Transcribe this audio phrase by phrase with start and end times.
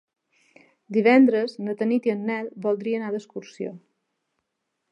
[0.97, 3.75] Divendres na Tanit i en Nel voldria anar d'excursió.